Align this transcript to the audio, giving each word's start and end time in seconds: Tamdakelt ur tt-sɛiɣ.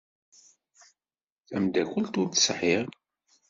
Tamdakelt 1.47 2.13
ur 2.21 2.27
tt-sɛiɣ. 2.29 2.85